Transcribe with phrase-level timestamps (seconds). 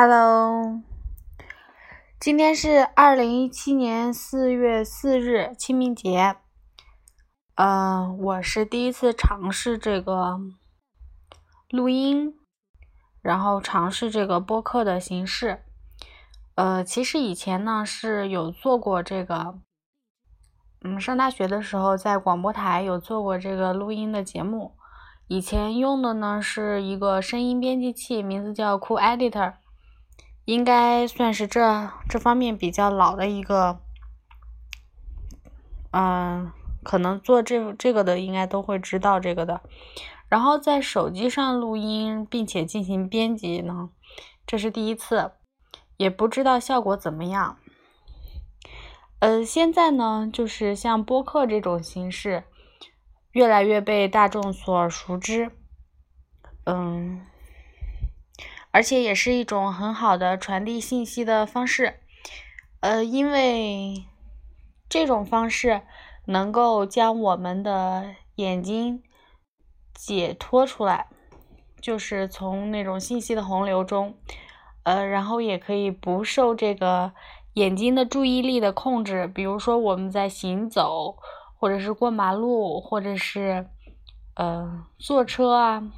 [0.00, 0.80] Hello，
[2.20, 6.36] 今天是二零一七年四月四日，清明节。
[7.56, 10.38] 嗯，我是第一次尝试这个
[11.70, 12.38] 录音，
[13.22, 15.64] 然后尝试这个播客的形式。
[16.54, 19.58] 呃，其实以前呢是有做过这个，
[20.84, 24.76] 嗯，上大学的时候在广播台有做过这个录音的节目。
[25.26, 29.54] 以前用的呢是一个声音编辑器，名字叫 Cool Editor。
[30.48, 33.80] 应该算是这这方面比较老的一个，
[35.90, 36.50] 嗯，
[36.82, 39.60] 可能做这这个的应该都会知道这个的。
[40.26, 43.90] 然后在手机上录音并且进行编辑呢，
[44.46, 45.32] 这是第一次，
[45.98, 47.58] 也不知道效果怎么样。
[49.18, 52.44] 呃，现在呢，就是像播客这种形式，
[53.32, 55.50] 越来越被大众所熟知，
[56.64, 57.20] 嗯。
[58.70, 62.00] 而且也是一种很好的传递信息的方式，
[62.80, 64.04] 呃，因为
[64.88, 65.82] 这种方式
[66.26, 69.02] 能够将我们的眼睛
[69.94, 71.08] 解脱出来，
[71.80, 74.16] 就是从那种信息的洪流中，
[74.84, 77.12] 呃，然后也可以不受这个
[77.54, 79.26] 眼睛的注意力的控制。
[79.26, 81.16] 比如说我们在行走，
[81.58, 83.66] 或者是过马路，或者是
[84.34, 85.90] 呃坐车啊。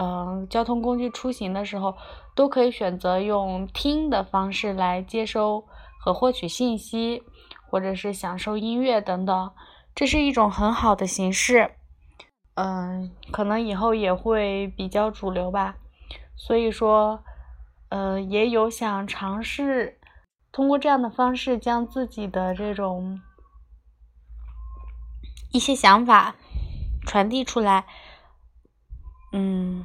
[0.00, 1.96] 嗯，交通工具出行的时候，
[2.36, 5.64] 都可以选择用听的方式来接收
[6.00, 7.24] 和获取信息，
[7.68, 9.50] 或者是享受音乐等等，
[9.96, 11.72] 这是一种很好的形式。
[12.54, 15.74] 嗯，可能以后也会比较主流吧。
[16.36, 17.24] 所以说，
[17.88, 19.98] 呃，也有想尝试
[20.52, 23.20] 通过这样的方式将自己的这种
[25.52, 26.36] 一些想法
[27.04, 27.84] 传递出来。
[29.32, 29.84] 嗯，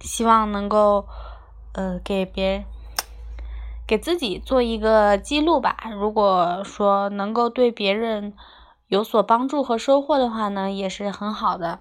[0.00, 1.06] 希望能够，
[1.72, 2.64] 呃，给别
[3.86, 5.76] 给自己做一个记录吧。
[5.92, 8.34] 如果说能够对别人
[8.88, 11.80] 有所帮助和收获的话呢，也是很好的。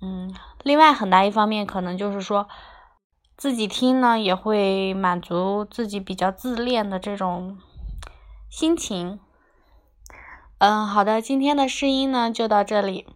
[0.00, 0.32] 嗯，
[0.62, 2.46] 另外很大一方面可能就是说，
[3.36, 7.58] 自己听呢也会满足自己比较自恋的这种
[8.48, 9.18] 心情。
[10.58, 13.06] 嗯，好的，今天的试音呢就到这里。